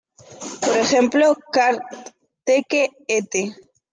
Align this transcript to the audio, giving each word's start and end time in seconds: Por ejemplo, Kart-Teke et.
Por 0.63 0.77
ejemplo, 0.85 1.27
Kart-Teke 1.53 2.83
et. 3.15 3.31